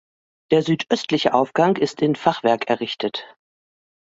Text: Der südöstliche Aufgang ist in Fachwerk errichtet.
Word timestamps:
Der 0.49 0.63
südöstliche 0.63 1.31
Aufgang 1.35 1.75
ist 1.75 2.01
in 2.01 2.15
Fachwerk 2.15 2.67
errichtet. 2.69 3.37